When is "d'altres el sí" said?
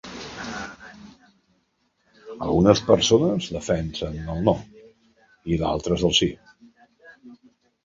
5.63-6.33